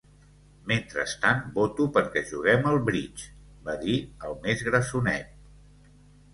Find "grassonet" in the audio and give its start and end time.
4.73-5.41